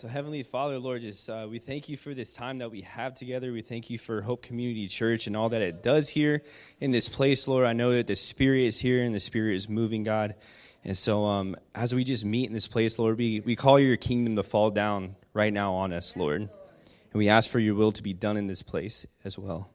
So, 0.00 0.08
Heavenly 0.08 0.42
Father, 0.42 0.78
Lord, 0.78 1.02
just 1.02 1.28
uh, 1.28 1.46
we 1.50 1.58
thank 1.58 1.90
you 1.90 1.98
for 1.98 2.14
this 2.14 2.32
time 2.32 2.56
that 2.56 2.70
we 2.70 2.80
have 2.80 3.12
together. 3.12 3.52
We 3.52 3.60
thank 3.60 3.90
you 3.90 3.98
for 3.98 4.22
Hope 4.22 4.42
Community 4.42 4.88
Church 4.88 5.26
and 5.26 5.36
all 5.36 5.50
that 5.50 5.60
it 5.60 5.82
does 5.82 6.08
here 6.08 6.40
in 6.80 6.90
this 6.90 7.06
place, 7.06 7.46
Lord. 7.46 7.66
I 7.66 7.74
know 7.74 7.92
that 7.92 8.06
the 8.06 8.16
Spirit 8.16 8.62
is 8.62 8.80
here 8.80 9.04
and 9.04 9.14
the 9.14 9.20
Spirit 9.20 9.56
is 9.56 9.68
moving, 9.68 10.02
God. 10.02 10.36
And 10.84 10.96
so, 10.96 11.26
um, 11.26 11.54
as 11.74 11.94
we 11.94 12.02
just 12.02 12.24
meet 12.24 12.46
in 12.46 12.54
this 12.54 12.66
place, 12.66 12.98
Lord, 12.98 13.18
we, 13.18 13.40
we 13.40 13.54
call 13.56 13.78
your 13.78 13.98
kingdom 13.98 14.36
to 14.36 14.42
fall 14.42 14.70
down 14.70 15.16
right 15.34 15.52
now 15.52 15.74
on 15.74 15.92
us, 15.92 16.16
Lord. 16.16 16.40
And 16.40 17.12
we 17.12 17.28
ask 17.28 17.50
for 17.50 17.58
your 17.58 17.74
will 17.74 17.92
to 17.92 18.02
be 18.02 18.14
done 18.14 18.38
in 18.38 18.46
this 18.46 18.62
place 18.62 19.04
as 19.22 19.38
well. 19.38 19.70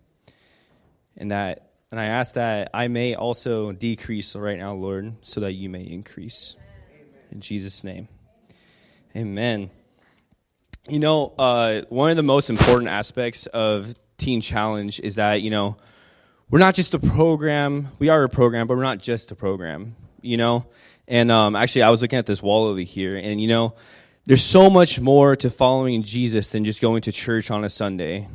And 1.15 1.29
that, 1.29 1.69
and 1.91 1.99
I 1.99 2.05
ask 2.05 2.33
that 2.33 2.71
I 2.73 2.87
may 2.87 3.13
also 3.13 3.73
decrease 3.73 4.35
right 4.35 4.57
now, 4.57 4.73
Lord, 4.73 5.17
so 5.21 5.41
that 5.41 5.51
you 5.51 5.69
may 5.69 5.83
increase. 5.83 6.55
In 7.29 7.41
Jesus' 7.41 7.83
name. 7.83 8.07
Amen. 9.15 9.69
You 10.87 10.99
know, 10.99 11.33
uh, 11.39 11.81
one 11.89 12.11
of 12.11 12.17
the 12.17 12.21
most 12.21 12.51
important 12.51 12.89
aspects 12.89 13.47
of 13.47 13.95
Teen 14.17 14.39
Challenge 14.39 14.99
is 14.99 15.15
that, 15.15 15.41
you 15.41 15.49
know, 15.49 15.77
we're 16.51 16.59
not 16.59 16.75
just 16.75 16.93
a 16.93 16.99
program. 16.99 17.87
We 17.97 18.09
are 18.09 18.23
a 18.23 18.29
program, 18.29 18.67
but 18.67 18.77
we're 18.77 18.83
not 18.83 18.99
just 18.99 19.31
a 19.31 19.35
program, 19.35 19.95
you 20.21 20.37
know? 20.37 20.67
And 21.07 21.31
um, 21.31 21.55
actually, 21.55 21.81
I 21.81 21.89
was 21.89 22.03
looking 22.03 22.19
at 22.19 22.27
this 22.27 22.39
wall 22.43 22.65
over 22.65 22.81
here, 22.81 23.17
and, 23.17 23.41
you 23.41 23.47
know, 23.47 23.73
there's 24.27 24.43
so 24.43 24.69
much 24.69 24.99
more 24.99 25.35
to 25.37 25.49
following 25.49 26.03
Jesus 26.03 26.49
than 26.49 26.63
just 26.63 26.81
going 26.81 27.01
to 27.03 27.11
church 27.11 27.49
on 27.49 27.65
a 27.65 27.69
Sunday. 27.69 28.27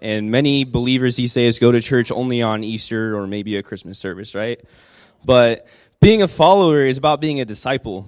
And 0.00 0.30
many 0.30 0.64
believers 0.64 1.16
these 1.16 1.34
days 1.34 1.58
go 1.58 1.72
to 1.72 1.82
church 1.82 2.10
only 2.10 2.40
on 2.40 2.64
Easter 2.64 3.14
or 3.14 3.26
maybe 3.26 3.56
a 3.56 3.62
Christmas 3.62 3.98
service, 3.98 4.34
right? 4.34 4.58
But 5.26 5.66
being 6.00 6.22
a 6.22 6.28
follower 6.28 6.86
is 6.86 6.96
about 6.96 7.20
being 7.20 7.40
a 7.40 7.44
disciple 7.44 8.06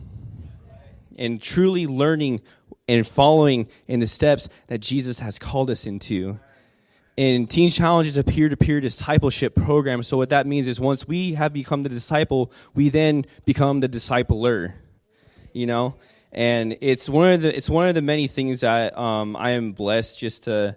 and 1.19 1.43
truly 1.43 1.87
learning 1.87 2.41
and 2.89 3.07
following 3.07 3.69
in 3.87 4.01
the 4.01 4.07
steps 4.07 4.49
that 4.69 4.79
Jesus 4.79 5.21
has 5.21 5.39
called 5.39 5.71
us 5.71 5.87
into. 5.87 6.41
And 7.17 7.51
Teen 7.51 7.69
Challenge 7.69 8.09
is 8.09 8.17
a 8.17 8.25
peer 8.25 8.49
to 8.49 8.57
peer 8.57 8.81
discipleship 8.81 9.55
program. 9.55 10.03
So, 10.03 10.17
what 10.17 10.31
that 10.31 10.47
means 10.47 10.67
is 10.67 10.81
once 10.81 11.07
we 11.07 11.35
have 11.35 11.53
become 11.53 11.83
the 11.83 11.89
disciple, 11.89 12.53
we 12.75 12.89
then 12.89 13.27
become 13.45 13.81
the 13.81 13.89
discipler. 13.89 14.73
You 15.53 15.67
know? 15.67 15.97
And 16.31 16.77
it's 16.81 17.09
one 17.09 17.33
of 17.33 17.43
the 17.43 17.57
it's 17.57 17.71
one 17.71 17.89
of 17.89 17.95
the 17.95 18.03
many 18.03 18.27
things 18.27 18.61
that 18.61 18.97
um, 18.97 19.35
I 19.37 19.51
am 19.51 19.73
blessed 19.73 20.19
just 20.19 20.45
to 20.45 20.77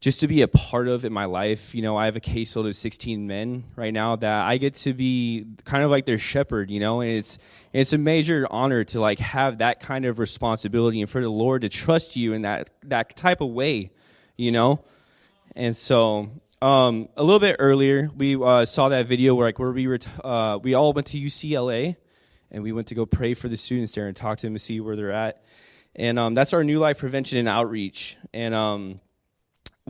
just 0.00 0.20
to 0.20 0.28
be 0.28 0.40
a 0.40 0.48
part 0.48 0.88
of 0.88 1.04
in 1.04 1.12
my 1.12 1.26
life. 1.26 1.74
You 1.74 1.82
know, 1.82 1.96
I 1.96 2.06
have 2.06 2.16
a 2.16 2.20
caseload 2.20 2.66
of 2.66 2.74
16 2.74 3.26
men 3.26 3.64
right 3.76 3.92
now 3.92 4.16
that 4.16 4.46
I 4.46 4.56
get 4.56 4.74
to 4.76 4.94
be 4.94 5.46
kind 5.64 5.84
of 5.84 5.90
like 5.90 6.06
their 6.06 6.18
shepherd, 6.18 6.70
you 6.70 6.80
know, 6.80 7.02
and 7.02 7.10
it's 7.10 7.38
it's 7.72 7.92
a 7.92 7.98
major 7.98 8.46
honor 8.50 8.82
to 8.84 9.00
like 9.00 9.18
have 9.18 9.58
that 9.58 9.80
kind 9.80 10.06
of 10.06 10.18
responsibility 10.18 11.00
and 11.00 11.08
for 11.08 11.20
the 11.20 11.28
Lord 11.28 11.62
to 11.62 11.68
trust 11.68 12.16
you 12.16 12.32
in 12.32 12.42
that 12.42 12.70
that 12.84 13.14
type 13.16 13.40
of 13.40 13.50
way, 13.50 13.90
you 14.36 14.50
know. 14.50 14.82
And 15.54 15.76
so 15.76 16.30
um, 16.62 17.08
a 17.16 17.22
little 17.22 17.40
bit 17.40 17.56
earlier, 17.58 18.10
we 18.16 18.36
uh, 18.36 18.64
saw 18.64 18.88
that 18.88 19.06
video 19.06 19.34
where 19.34 19.48
like 19.48 19.58
where 19.58 19.70
we 19.70 19.86
were 19.86 19.98
t- 19.98 20.10
uh, 20.24 20.58
we 20.62 20.74
all 20.74 20.92
went 20.92 21.08
to 21.08 21.18
UCLA 21.18 21.96
and 22.50 22.62
we 22.62 22.72
went 22.72 22.88
to 22.88 22.94
go 22.94 23.06
pray 23.06 23.34
for 23.34 23.48
the 23.48 23.56
students 23.56 23.92
there 23.92 24.06
and 24.06 24.16
talk 24.16 24.38
to 24.38 24.46
them 24.46 24.54
and 24.54 24.60
see 24.60 24.80
where 24.80 24.96
they're 24.96 25.12
at. 25.12 25.42
And 25.94 26.18
um, 26.18 26.34
that's 26.34 26.52
our 26.52 26.64
new 26.64 26.78
life 26.78 26.98
prevention 26.98 27.38
and 27.38 27.48
outreach. 27.48 28.16
And 28.32 28.54
um, 28.54 29.00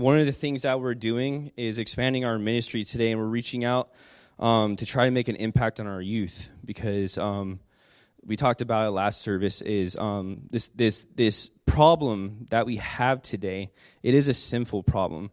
one 0.01 0.19
of 0.19 0.25
the 0.25 0.33
things 0.33 0.63
that 0.63 0.81
we're 0.81 0.95
doing 0.95 1.53
is 1.57 1.79
expanding 1.79 2.25
our 2.25 2.39
ministry 2.39 2.85
today, 2.85 3.13
and 3.13 3.21
we're 3.21 3.27
reaching 3.27 3.65
out 3.65 3.91
um, 4.39 4.77
to 4.77 4.87
try 4.87 5.05
to 5.05 5.11
make 5.11 5.29
an 5.29 5.37
impact 5.37 5.79
on 5.79 5.87
our 5.87 6.01
youth 6.01 6.49
because 6.65 7.19
um, 7.19 7.61
we 8.25 8.35
talked 8.35 8.63
about 8.63 8.89
it 8.89 8.93
last 8.93 9.21
service. 9.21 9.61
Is 9.61 9.97
um, 9.97 10.41
this 10.51 10.69
this 10.69 11.05
this 11.15 11.51
problem 11.67 12.47
that 12.49 12.65
we 12.65 12.77
have 12.77 13.21
today? 13.21 13.71
It 14.03 14.15
is 14.15 14.27
a 14.27 14.33
sinful 14.35 14.85
problem, 14.85 15.31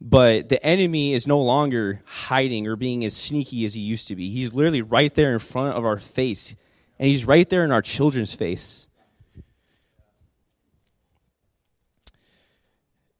but 0.00 0.48
the 0.48 0.62
enemy 0.66 1.14
is 1.14 1.28
no 1.28 1.40
longer 1.40 2.02
hiding 2.04 2.66
or 2.66 2.74
being 2.74 3.04
as 3.04 3.16
sneaky 3.16 3.64
as 3.64 3.74
he 3.74 3.80
used 3.80 4.08
to 4.08 4.16
be. 4.16 4.30
He's 4.30 4.52
literally 4.52 4.82
right 4.82 5.14
there 5.14 5.32
in 5.32 5.38
front 5.38 5.76
of 5.76 5.84
our 5.84 5.96
face, 5.96 6.56
and 6.98 7.08
he's 7.08 7.24
right 7.24 7.48
there 7.48 7.64
in 7.64 7.70
our 7.70 7.82
children's 7.82 8.34
face. 8.34 8.88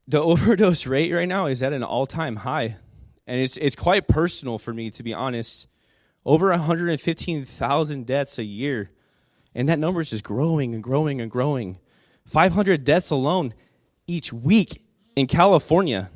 The 0.09 0.22
overdose 0.22 0.87
rate 0.87 1.12
right 1.12 1.28
now 1.28 1.47
is 1.47 1.62
at 1.62 1.72
an 1.72 1.83
all-time 1.83 2.37
high. 2.37 2.77
And 3.27 3.41
it's 3.41 3.56
it's 3.56 3.75
quite 3.75 4.06
personal 4.06 4.59
for 4.59 4.72
me 4.72 4.91
to 4.91 5.03
be 5.03 5.12
honest. 5.12 5.69
Over 6.25 6.50
115,000 6.50 8.06
deaths 8.06 8.39
a 8.39 8.44
year. 8.44 8.91
And 9.55 9.69
that 9.69 9.78
number 9.78 10.00
is 10.00 10.11
just 10.11 10.25
growing 10.25 10.75
and 10.75 10.83
growing 10.83 11.21
and 11.21 11.31
growing. 11.31 11.78
500 12.27 12.84
deaths 12.84 13.11
alone 13.11 13.55
each 14.06 14.33
week 14.33 14.83
in 15.15 15.27
California. 15.27 16.11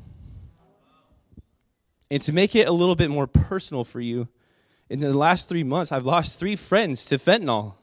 And 2.11 2.21
to 2.23 2.33
make 2.33 2.57
it 2.57 2.69
a 2.69 2.73
little 2.73 2.97
bit 2.97 3.09
more 3.09 3.29
personal 3.29 3.85
for 3.85 4.01
you 4.01 4.29
in 4.89 4.99
the 4.99 5.13
last 5.13 5.49
3 5.49 5.63
months 5.63 5.93
I've 5.93 6.07
lost 6.07 6.41
3 6.41 6.57
friends 6.57 7.05
to 7.07 7.17
fentanyl. 7.17 7.75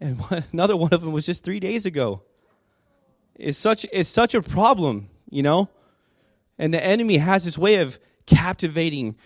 And 0.00 0.18
one, 0.18 0.44
another 0.52 0.76
one 0.76 0.92
of 0.92 1.00
them 1.00 1.12
was 1.12 1.26
just 1.26 1.44
3 1.44 1.60
days 1.60 1.86
ago 1.86 2.22
is 3.40 3.56
such 3.56 3.86
is 3.92 4.08
such 4.08 4.34
a 4.34 4.42
problem, 4.42 5.08
you 5.30 5.42
know? 5.42 5.68
And 6.58 6.74
the 6.74 6.84
enemy 6.84 7.16
has 7.16 7.44
this 7.44 7.56
way 7.56 7.76
of 7.76 7.98
captivating 8.26 9.16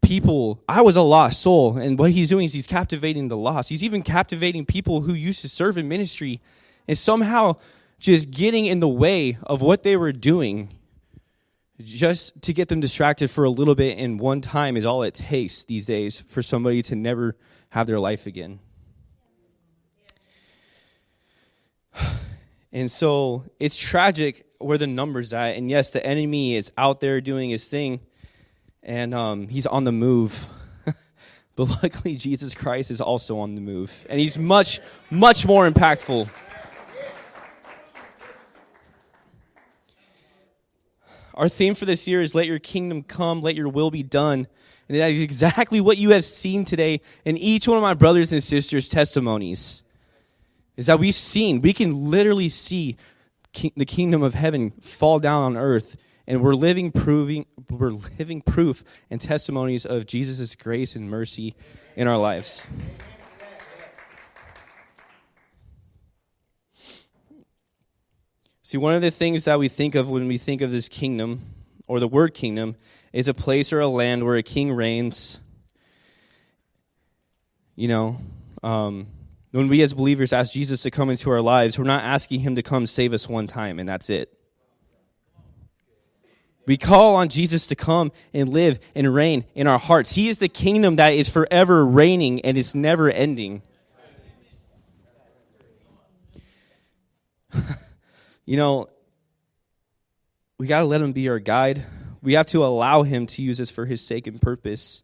people. 0.00 0.62
I 0.68 0.80
was 0.82 0.96
a 0.96 1.02
lost 1.02 1.42
soul, 1.42 1.76
and 1.76 1.98
what 1.98 2.10
he's 2.12 2.28
doing 2.28 2.46
is 2.46 2.52
he's 2.52 2.66
captivating 2.66 3.28
the 3.28 3.36
lost. 3.36 3.68
He's 3.68 3.84
even 3.84 4.02
captivating 4.02 4.64
people 4.64 5.02
who 5.02 5.14
used 5.14 5.42
to 5.42 5.48
serve 5.48 5.76
in 5.76 5.88
ministry 5.88 6.40
and 6.88 6.96
somehow 6.96 7.56
just 7.98 8.30
getting 8.30 8.66
in 8.66 8.80
the 8.80 8.88
way 8.88 9.38
of 9.44 9.60
what 9.60 9.82
they 9.84 9.96
were 9.96 10.12
doing 10.12 10.70
just 11.78 12.40
to 12.42 12.52
get 12.52 12.68
them 12.68 12.80
distracted 12.80 13.30
for 13.30 13.44
a 13.44 13.50
little 13.50 13.74
bit 13.74 13.98
and 13.98 14.20
one 14.20 14.40
time 14.40 14.76
is 14.76 14.84
all 14.84 15.02
it 15.02 15.14
takes 15.14 15.64
these 15.64 15.86
days 15.86 16.20
for 16.28 16.42
somebody 16.42 16.82
to 16.82 16.94
never 16.94 17.36
have 17.70 17.86
their 17.86 18.00
life 18.00 18.26
again. 18.26 18.60
And 22.72 22.90
so 22.90 23.44
it's 23.60 23.76
tragic 23.76 24.46
where 24.58 24.78
the 24.78 24.86
numbers 24.86 25.32
at. 25.32 25.56
And 25.56 25.70
yes, 25.70 25.90
the 25.90 26.04
enemy 26.04 26.56
is 26.56 26.72
out 26.78 27.00
there 27.00 27.20
doing 27.20 27.50
his 27.50 27.66
thing, 27.66 28.00
and 28.82 29.14
um, 29.14 29.48
he's 29.48 29.66
on 29.66 29.84
the 29.84 29.92
move. 29.92 30.46
but 31.56 31.68
luckily, 31.82 32.16
Jesus 32.16 32.54
Christ 32.54 32.90
is 32.90 33.00
also 33.00 33.38
on 33.40 33.54
the 33.54 33.60
move, 33.60 34.06
and 34.08 34.18
he's 34.18 34.38
much, 34.38 34.80
much 35.10 35.46
more 35.46 35.70
impactful. 35.70 36.30
Our 41.34 41.48
theme 41.48 41.74
for 41.74 41.86
this 41.86 42.06
year 42.06 42.20
is 42.20 42.34
Let 42.34 42.46
Your 42.46 42.58
Kingdom 42.58 43.02
Come, 43.02 43.40
Let 43.40 43.54
Your 43.54 43.68
Will 43.68 43.90
Be 43.90 44.02
Done. 44.02 44.46
And 44.88 44.98
that 44.98 45.10
is 45.10 45.22
exactly 45.22 45.80
what 45.80 45.96
you 45.96 46.10
have 46.10 46.26
seen 46.26 46.66
today 46.66 47.00
in 47.24 47.38
each 47.38 47.66
one 47.66 47.78
of 47.78 47.82
my 47.82 47.94
brothers 47.94 48.32
and 48.34 48.42
sisters' 48.42 48.88
testimonies 48.90 49.82
is 50.82 50.86
that 50.86 50.98
we've 50.98 51.14
seen, 51.14 51.60
we 51.60 51.72
can 51.72 52.10
literally 52.10 52.48
see 52.48 52.96
the 53.76 53.86
kingdom 53.86 54.20
of 54.20 54.34
heaven 54.34 54.72
fall 54.80 55.20
down 55.20 55.42
on 55.42 55.56
earth 55.56 55.96
and 56.26 56.42
we're 56.42 56.56
living 56.56 56.90
proving 56.90 57.46
we're 57.70 57.92
living 58.18 58.42
proof 58.42 58.82
and 59.08 59.20
testimonies 59.20 59.86
of 59.86 60.06
Jesus' 60.06 60.56
grace 60.56 60.96
and 60.96 61.08
mercy 61.08 61.54
in 61.94 62.08
our 62.08 62.16
lives. 62.16 62.68
See, 68.64 68.78
one 68.78 68.96
of 68.96 69.02
the 69.02 69.12
things 69.12 69.44
that 69.44 69.60
we 69.60 69.68
think 69.68 69.94
of 69.94 70.10
when 70.10 70.26
we 70.26 70.36
think 70.36 70.62
of 70.62 70.72
this 70.72 70.88
kingdom, 70.88 71.42
or 71.86 72.00
the 72.00 72.08
word 72.08 72.34
kingdom, 72.34 72.74
is 73.12 73.28
a 73.28 73.34
place 73.34 73.72
or 73.72 73.78
a 73.78 73.86
land 73.86 74.24
where 74.24 74.34
a 74.34 74.42
king 74.42 74.72
reigns. 74.72 75.38
You 77.76 77.86
know, 77.86 78.16
um, 78.64 79.06
when 79.52 79.68
we 79.68 79.82
as 79.82 79.94
believers 79.94 80.32
ask 80.32 80.52
Jesus 80.52 80.82
to 80.82 80.90
come 80.90 81.10
into 81.10 81.30
our 81.30 81.40
lives, 81.42 81.78
we're 81.78 81.84
not 81.84 82.02
asking 82.02 82.40
him 82.40 82.56
to 82.56 82.62
come 82.62 82.86
save 82.86 83.12
us 83.12 83.28
one 83.28 83.46
time 83.46 83.78
and 83.78 83.88
that's 83.88 84.10
it. 84.10 84.36
We 86.66 86.76
call 86.76 87.16
on 87.16 87.28
Jesus 87.28 87.66
to 87.68 87.74
come 87.74 88.12
and 88.32 88.48
live 88.48 88.78
and 88.94 89.12
reign 89.12 89.44
in 89.54 89.66
our 89.66 89.78
hearts. 89.78 90.14
He 90.14 90.28
is 90.28 90.38
the 90.38 90.48
kingdom 90.48 90.96
that 90.96 91.10
is 91.10 91.28
forever 91.28 91.84
reigning 91.84 92.40
and 92.42 92.56
is 92.56 92.74
never 92.74 93.10
ending. 93.10 93.62
you 98.46 98.56
know, 98.56 98.88
we 100.56 100.66
got 100.68 100.78
to 100.80 100.84
let 100.86 101.00
him 101.00 101.12
be 101.12 101.28
our 101.28 101.40
guide. 101.40 101.84
We 102.22 102.34
have 102.34 102.46
to 102.46 102.64
allow 102.64 103.02
him 103.02 103.26
to 103.26 103.42
use 103.42 103.60
us 103.60 103.70
for 103.70 103.84
his 103.84 104.00
sake 104.00 104.28
and 104.28 104.40
purpose. 104.40 105.02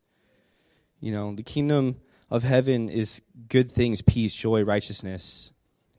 You 1.01 1.13
know, 1.13 1.35
the 1.35 1.43
kingdom 1.43 1.97
of 2.31 2.43
heaven 2.43 2.89
is 2.89 3.23
good 3.49 3.71
things, 3.71 4.03
peace, 4.03 4.35
joy, 4.35 4.63
righteousness. 4.65 5.53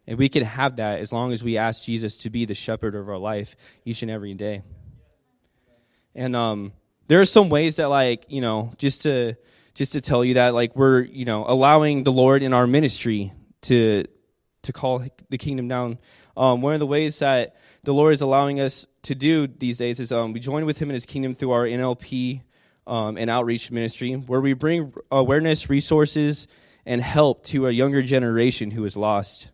And 0.08 0.18
we 0.18 0.30
can 0.30 0.44
have 0.44 0.78
that 0.78 1.00
as 1.00 1.14
long 1.14 1.32
as 1.32 1.44
we 1.44 1.58
ask 1.58 1.84
Jesus 1.84 2.18
to 2.20 2.30
be 2.30 2.46
the 2.46 2.54
shepherd 2.54 2.96
of 2.96 3.10
our 3.10 3.18
life 3.18 3.56
each 3.86 4.02
and 4.02 4.10
every 4.10 4.34
day. 4.34 4.64
And 6.16 6.36
um, 6.36 6.74
there 7.08 7.22
are 7.22 7.26
some 7.26 7.50
ways 7.50 7.76
that, 7.78 7.90
like, 7.90 8.26
you 8.28 8.42
know, 8.42 8.74
just 8.78 9.04
to 9.04 9.36
just 9.76 9.94
to 9.94 10.02
tell 10.02 10.26
you 10.26 10.34
that, 10.34 10.54
like, 10.54 10.76
we're 10.76 11.02
you 11.02 11.26
know 11.26 11.46
allowing 11.48 12.04
the 12.04 12.12
Lord 12.12 12.42
in 12.42 12.54
our 12.54 12.68
ministry 12.68 13.32
to 13.62 14.06
to 14.64 14.74
call 14.74 15.04
the 15.30 15.38
kingdom 15.38 15.68
down. 15.68 16.00
Um, 16.36 16.62
one 16.62 16.74
of 16.74 16.80
the 16.80 16.88
ways 16.88 17.20
that 17.20 17.56
the 17.84 17.94
Lord 17.94 18.14
is 18.14 18.22
allowing 18.22 18.60
us 18.60 18.86
to 19.04 19.16
do 19.16 19.48
these 19.48 19.78
days 19.78 20.00
is 20.00 20.12
um, 20.12 20.34
we 20.34 20.40
join 20.40 20.66
with 20.66 20.80
Him 20.82 20.90
in 20.90 20.94
His 20.94 21.06
kingdom 21.06 21.34
through 21.34 21.52
our 21.52 21.66
NLP 21.66 22.42
um, 22.90 23.18
and 23.18 23.30
outreach 23.30 23.72
ministry, 23.72 24.14
where 24.14 24.42
we 24.42 24.54
bring 24.54 24.94
awareness, 25.12 25.70
resources, 25.70 26.48
and 26.86 27.02
help 27.02 27.44
to 27.46 27.68
a 27.68 27.72
younger 27.72 28.02
generation 28.02 28.72
who 28.72 28.84
is 28.84 28.98
lost. 28.98 29.52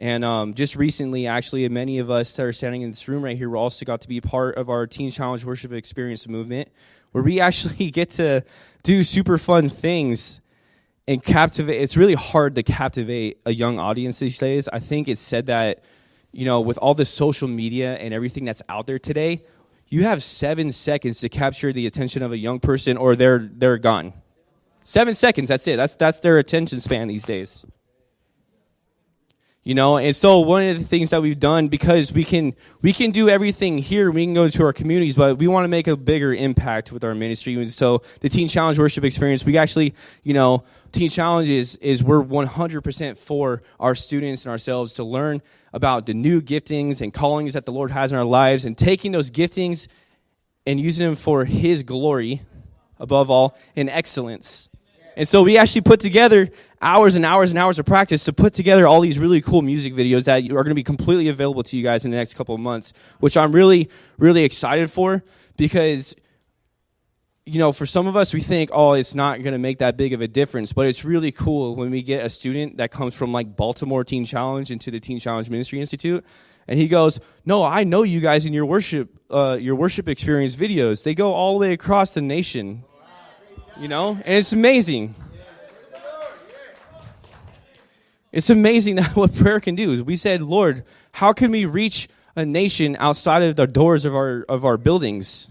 And 0.00 0.24
um, 0.24 0.54
just 0.54 0.76
recently, 0.76 1.26
actually, 1.26 1.66
many 1.68 2.00
of 2.00 2.10
us 2.10 2.34
that 2.36 2.42
are 2.42 2.52
standing 2.52 2.82
in 2.82 2.90
this 2.90 3.08
room 3.08 3.22
right 3.22 3.36
here, 3.36 3.48
we 3.48 3.56
also 3.56 3.86
got 3.86 4.02
to 4.02 4.08
be 4.08 4.20
part 4.20 4.56
of 4.56 4.68
our 4.68 4.86
Teen 4.86 5.10
Challenge 5.10 5.44
Worship 5.44 5.72
Experience 5.72 6.28
movement, 6.28 6.68
where 7.12 7.24
we 7.24 7.40
actually 7.40 7.90
get 7.90 8.10
to 8.10 8.44
do 8.82 9.02
super 9.02 9.38
fun 9.38 9.68
things 9.68 10.40
and 11.08 11.22
captivate. 11.24 11.80
It's 11.80 11.96
really 11.96 12.14
hard 12.14 12.56
to 12.56 12.62
captivate 12.62 13.38
a 13.46 13.54
young 13.54 13.78
audience 13.78 14.18
these 14.18 14.38
days. 14.38 14.68
I 14.68 14.80
think 14.80 15.08
it's 15.08 15.20
said 15.20 15.46
that, 15.46 15.84
you 16.32 16.44
know, 16.44 16.60
with 16.60 16.76
all 16.78 16.94
the 16.94 17.04
social 17.04 17.48
media 17.48 17.94
and 17.94 18.12
everything 18.12 18.44
that's 18.44 18.62
out 18.68 18.86
there 18.86 18.98
today, 18.98 19.44
you 19.88 20.02
have 20.04 20.22
seven 20.22 20.72
seconds 20.72 21.20
to 21.20 21.28
capture 21.28 21.72
the 21.72 21.86
attention 21.86 22.22
of 22.22 22.32
a 22.32 22.38
young 22.38 22.60
person, 22.60 22.96
or 22.96 23.16
they're 23.16 23.50
they're 23.52 23.78
gone. 23.78 24.12
Seven 24.84 25.14
seconds. 25.14 25.48
That's 25.48 25.66
it. 25.68 25.76
That's 25.76 25.94
that's 25.96 26.20
their 26.20 26.38
attention 26.38 26.80
span 26.80 27.08
these 27.08 27.24
days 27.24 27.64
you 29.66 29.74
know 29.74 29.96
and 29.96 30.14
so 30.14 30.38
one 30.38 30.62
of 30.62 30.78
the 30.78 30.84
things 30.84 31.10
that 31.10 31.20
we've 31.20 31.40
done 31.40 31.66
because 31.66 32.12
we 32.12 32.22
can 32.22 32.54
we 32.82 32.92
can 32.92 33.10
do 33.10 33.28
everything 33.28 33.78
here 33.78 34.12
we 34.12 34.24
can 34.24 34.32
go 34.32 34.46
to 34.46 34.64
our 34.64 34.72
communities 34.72 35.16
but 35.16 35.38
we 35.38 35.48
want 35.48 35.64
to 35.64 35.68
make 35.68 35.88
a 35.88 35.96
bigger 35.96 36.32
impact 36.32 36.92
with 36.92 37.02
our 37.02 37.16
ministry. 37.16 37.54
And 37.54 37.68
so 37.68 38.02
the 38.20 38.28
teen 38.28 38.46
challenge 38.46 38.78
worship 38.78 39.02
experience 39.02 39.44
we 39.44 39.58
actually 39.58 39.92
you 40.22 40.34
know 40.34 40.62
teen 40.92 41.10
challenge 41.10 41.48
is, 41.48 41.74
is 41.78 42.02
we're 42.02 42.22
100% 42.22 43.18
for 43.18 43.62
our 43.80 43.96
students 43.96 44.44
and 44.44 44.52
ourselves 44.52 44.94
to 44.94 45.04
learn 45.04 45.42
about 45.72 46.06
the 46.06 46.14
new 46.14 46.40
giftings 46.40 47.00
and 47.00 47.12
callings 47.12 47.54
that 47.54 47.66
the 47.66 47.72
lord 47.72 47.90
has 47.90 48.12
in 48.12 48.18
our 48.18 48.24
lives 48.24 48.66
and 48.66 48.78
taking 48.78 49.10
those 49.10 49.32
giftings 49.32 49.88
and 50.64 50.78
using 50.78 51.04
them 51.04 51.16
for 51.16 51.44
his 51.44 51.82
glory 51.82 52.40
above 53.00 53.30
all 53.30 53.58
in 53.74 53.88
excellence 53.88 54.68
and 55.16 55.26
so 55.26 55.42
we 55.42 55.56
actually 55.56 55.80
put 55.80 55.98
together 55.98 56.50
hours 56.82 57.14
and 57.14 57.24
hours 57.24 57.50
and 57.50 57.58
hours 57.58 57.78
of 57.78 57.86
practice 57.86 58.24
to 58.24 58.34
put 58.34 58.52
together 58.52 58.86
all 58.86 59.00
these 59.00 59.18
really 59.18 59.40
cool 59.40 59.62
music 59.62 59.94
videos 59.94 60.24
that 60.24 60.44
are 60.44 60.62
going 60.62 60.68
to 60.68 60.74
be 60.74 60.82
completely 60.82 61.28
available 61.28 61.62
to 61.62 61.76
you 61.76 61.82
guys 61.82 62.04
in 62.04 62.10
the 62.10 62.18
next 62.18 62.34
couple 62.34 62.54
of 62.54 62.60
months, 62.60 62.92
which 63.18 63.34
I'm 63.34 63.52
really, 63.52 63.88
really 64.18 64.44
excited 64.44 64.90
for 64.90 65.24
because, 65.56 66.14
you 67.46 67.58
know, 67.58 67.72
for 67.72 67.86
some 67.86 68.06
of 68.06 68.14
us, 68.14 68.34
we 68.34 68.40
think, 68.40 68.68
oh, 68.74 68.92
it's 68.92 69.14
not 69.14 69.42
going 69.42 69.54
to 69.54 69.58
make 69.58 69.78
that 69.78 69.96
big 69.96 70.12
of 70.12 70.20
a 70.20 70.28
difference. 70.28 70.74
But 70.74 70.86
it's 70.86 71.02
really 71.02 71.32
cool 71.32 71.76
when 71.76 71.90
we 71.90 72.02
get 72.02 72.24
a 72.24 72.28
student 72.28 72.76
that 72.76 72.90
comes 72.90 73.14
from 73.14 73.32
like 73.32 73.56
Baltimore 73.56 74.04
Teen 74.04 74.26
Challenge 74.26 74.70
into 74.70 74.90
the 74.90 75.00
Teen 75.00 75.18
Challenge 75.18 75.48
Ministry 75.48 75.80
Institute. 75.80 76.26
And 76.68 76.78
he 76.78 76.88
goes, 76.88 77.20
"No, 77.44 77.62
I 77.62 77.84
know 77.84 78.02
you 78.02 78.20
guys 78.20 78.44
in 78.44 78.52
your 78.52 78.66
worship, 78.66 79.08
uh, 79.30 79.56
your 79.58 79.76
worship 79.76 80.08
experience 80.08 80.56
videos. 80.56 81.04
They 81.04 81.14
go 81.14 81.32
all 81.32 81.54
the 81.54 81.60
way 81.60 81.72
across 81.72 82.12
the 82.12 82.20
nation 82.20 82.82
you 83.78 83.88
know? 83.88 84.12
And 84.12 84.34
it's 84.34 84.52
amazing. 84.52 85.14
It's 88.32 88.50
amazing 88.50 88.96
that 88.96 89.16
what 89.16 89.34
prayer 89.34 89.60
can 89.60 89.74
do. 89.74 89.92
Is 89.92 90.02
We 90.02 90.16
said, 90.16 90.42
Lord, 90.42 90.84
how 91.12 91.32
can 91.32 91.50
we 91.50 91.64
reach 91.64 92.08
a 92.34 92.44
nation 92.44 92.96
outside 93.00 93.42
of 93.42 93.56
the 93.56 93.66
doors 93.66 94.04
of 94.04 94.14
our 94.14 94.44
of 94.48 94.64
our 94.64 94.76
buildings? 94.76 95.48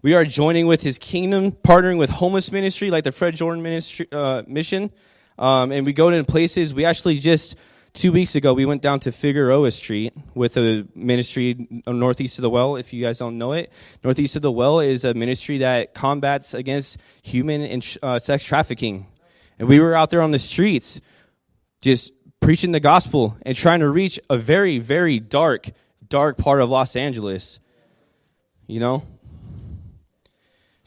We 0.00 0.14
are 0.14 0.24
joining 0.24 0.66
with 0.66 0.82
His 0.82 0.98
kingdom, 0.98 1.52
partnering 1.52 1.98
with 1.98 2.10
homeless 2.10 2.52
ministry 2.52 2.90
like 2.90 3.04
the 3.04 3.12
Fred 3.12 3.34
Jordan 3.34 3.62
ministry 3.62 4.06
uh, 4.12 4.42
mission, 4.46 4.92
um, 5.38 5.72
and 5.72 5.84
we 5.84 5.92
go 5.92 6.10
to 6.10 6.22
places. 6.24 6.72
We 6.72 6.84
actually 6.84 7.18
just 7.18 7.56
two 7.92 8.12
weeks 8.12 8.34
ago, 8.34 8.52
we 8.54 8.66
went 8.66 8.82
down 8.82 9.00
to 9.00 9.12
Figueroa 9.12 9.70
Street 9.70 10.12
with 10.34 10.56
a 10.56 10.86
ministry 10.94 11.82
northeast 11.86 12.38
of 12.38 12.42
the 12.42 12.50
well. 12.50 12.76
If 12.76 12.92
you 12.92 13.02
guys 13.02 13.18
don't 13.18 13.38
know 13.38 13.52
it, 13.52 13.72
northeast 14.04 14.36
of 14.36 14.42
the 14.42 14.52
well 14.52 14.80
is 14.80 15.04
a 15.04 15.14
ministry 15.14 15.58
that 15.58 15.94
combats 15.94 16.54
against 16.54 16.98
human 17.22 17.62
and 17.62 17.96
uh, 18.02 18.18
sex 18.18 18.44
trafficking. 18.44 19.06
And 19.58 19.68
we 19.68 19.80
were 19.80 19.94
out 19.94 20.10
there 20.10 20.22
on 20.22 20.30
the 20.30 20.38
streets, 20.38 21.00
just 21.80 22.12
preaching 22.40 22.72
the 22.72 22.80
gospel 22.80 23.36
and 23.42 23.56
trying 23.56 23.80
to 23.80 23.88
reach 23.88 24.20
a 24.30 24.36
very, 24.36 24.78
very 24.78 25.18
dark, 25.18 25.70
dark 26.06 26.38
part 26.38 26.60
of 26.60 26.70
Los 26.70 26.96
Angeles. 26.96 27.60
You 28.66 28.80
know, 28.80 29.02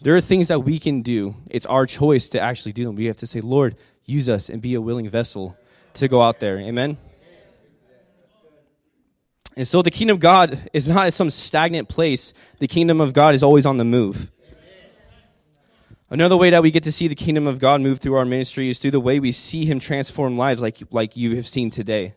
there 0.01 0.15
are 0.15 0.21
things 0.21 0.47
that 0.47 0.59
we 0.59 0.79
can 0.79 1.01
do. 1.01 1.35
It's 1.49 1.65
our 1.65 1.85
choice 1.85 2.29
to 2.29 2.39
actually 2.39 2.73
do 2.73 2.85
them. 2.85 2.95
We 2.95 3.05
have 3.05 3.17
to 3.17 3.27
say, 3.27 3.41
Lord, 3.41 3.75
use 4.05 4.29
us 4.29 4.49
and 4.49 4.61
be 4.61 4.73
a 4.75 4.81
willing 4.81 5.09
vessel 5.09 5.57
to 5.95 6.07
go 6.07 6.21
out 6.21 6.39
there. 6.39 6.57
Amen? 6.59 6.97
And 9.57 9.67
so 9.67 9.81
the 9.81 9.91
kingdom 9.91 10.15
of 10.15 10.21
God 10.21 10.69
is 10.73 10.87
not 10.87 11.11
some 11.13 11.29
stagnant 11.29 11.89
place. 11.89 12.33
The 12.59 12.67
kingdom 12.67 13.01
of 13.01 13.13
God 13.13 13.35
is 13.35 13.43
always 13.43 13.65
on 13.65 13.77
the 13.77 13.83
move. 13.83 14.31
Another 16.09 16.35
way 16.35 16.49
that 16.49 16.61
we 16.61 16.71
get 16.71 16.83
to 16.83 16.91
see 16.91 17.07
the 17.07 17.15
kingdom 17.15 17.47
of 17.47 17.59
God 17.59 17.79
move 17.79 17.99
through 17.99 18.15
our 18.15 18.25
ministry 18.25 18.69
is 18.69 18.79
through 18.79 18.91
the 18.91 18.99
way 18.99 19.19
we 19.19 19.31
see 19.31 19.65
Him 19.65 19.79
transform 19.79 20.37
lives, 20.37 20.61
like 20.61 20.79
like 20.91 21.15
you 21.15 21.37
have 21.37 21.47
seen 21.47 21.69
today. 21.69 22.13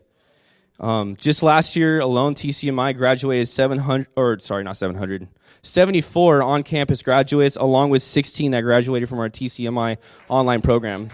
Um, 0.81 1.15
just 1.15 1.41
last 1.41 1.77
year 1.77 2.01
alone, 2.01 2.35
TCMI 2.35 2.97
graduated 2.97 3.47
700, 3.47 4.07
or 4.17 4.39
sorry, 4.39 4.65
not 4.65 4.75
700, 4.75 5.29
74 5.61 6.43
on-campus 6.43 7.01
graduates, 7.03 7.55
along 7.55 7.89
with 7.89 8.01
16 8.01 8.51
that 8.51 8.61
graduated 8.61 9.07
from 9.07 9.19
our 9.19 9.29
TCMI 9.29 9.97
online 10.27 10.61
program. 10.61 11.09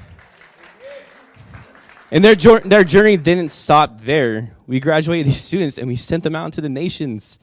And 2.14 2.22
their, 2.22 2.36
their 2.36 2.84
journey 2.84 3.16
didn't 3.16 3.52
stop 3.52 4.02
there. 4.02 4.52
We 4.68 4.82
graduated 4.82 5.28
these 5.28 5.42
students 5.42 5.78
and 5.78 5.88
we 5.88 5.96
sent 5.96 6.24
them 6.24 6.36
out 6.36 6.46
into 6.46 6.62
the 6.62 6.70
nations, 6.70 7.40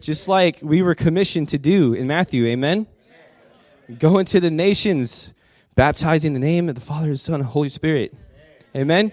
just 0.00 0.26
like 0.26 0.58
we 0.62 0.80
were 0.80 0.94
commissioned 0.94 1.50
to 1.50 1.58
do 1.58 1.92
in 1.92 2.06
Matthew. 2.06 2.46
Amen? 2.46 2.86
Go 3.98 4.18
into 4.18 4.40
the 4.40 4.50
nations, 4.50 5.32
baptizing 5.74 6.32
the 6.32 6.38
name 6.38 6.68
of 6.68 6.74
the 6.74 6.80
Father, 6.80 7.08
the 7.08 7.16
Son, 7.18 7.40
and 7.40 7.44
Holy 7.44 7.68
Spirit. 7.68 8.14
Amen? 8.74 9.12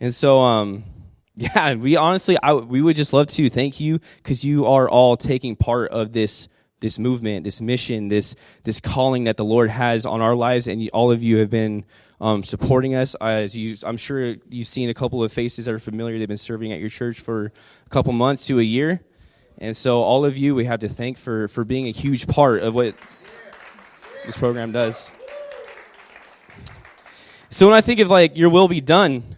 And 0.00 0.12
so, 0.12 0.40
um, 0.40 0.84
yeah, 1.36 1.74
we 1.74 1.96
honestly, 1.96 2.36
I, 2.42 2.54
we 2.54 2.82
would 2.82 2.96
just 2.96 3.12
love 3.12 3.28
to 3.28 3.48
thank 3.48 3.78
you 3.78 4.00
because 4.16 4.44
you 4.44 4.66
are 4.66 4.88
all 4.88 5.16
taking 5.16 5.54
part 5.54 5.92
of 5.92 6.12
this 6.12 6.48
this 6.80 6.98
movement, 6.98 7.44
this 7.44 7.60
mission, 7.60 8.08
this 8.08 8.34
this 8.64 8.80
calling 8.80 9.24
that 9.24 9.36
the 9.36 9.44
Lord 9.44 9.70
has 9.70 10.06
on 10.06 10.20
our 10.20 10.34
lives, 10.34 10.66
and 10.66 10.88
all 10.92 11.10
of 11.10 11.22
you 11.22 11.38
have 11.38 11.50
been 11.50 11.84
um, 12.20 12.42
supporting 12.42 12.94
us. 12.94 13.14
As 13.20 13.56
you, 13.56 13.76
I'm 13.84 13.96
sure 13.96 14.36
you've 14.48 14.66
seen 14.66 14.88
a 14.88 14.94
couple 14.94 15.22
of 15.22 15.32
faces 15.32 15.66
that 15.66 15.74
are 15.74 15.78
familiar. 15.78 16.18
They've 16.18 16.28
been 16.28 16.36
serving 16.36 16.72
at 16.72 16.80
your 16.80 16.88
church 16.88 17.20
for 17.20 17.52
a 17.86 17.90
couple 17.90 18.12
months 18.12 18.46
to 18.46 18.58
a 18.58 18.62
year, 18.62 19.00
and 19.58 19.76
so 19.76 20.02
all 20.02 20.24
of 20.24 20.36
you, 20.36 20.54
we 20.54 20.64
have 20.64 20.80
to 20.80 20.88
thank 20.88 21.18
for 21.18 21.48
for 21.48 21.64
being 21.64 21.86
a 21.86 21.92
huge 21.92 22.26
part 22.26 22.62
of 22.62 22.74
what 22.74 22.94
this 24.24 24.36
program 24.36 24.72
does. 24.72 25.12
So 27.50 27.66
when 27.66 27.74
I 27.74 27.80
think 27.80 28.00
of 28.00 28.08
like 28.08 28.36
your 28.36 28.48
will 28.48 28.68
be 28.68 28.80
done, 28.80 29.36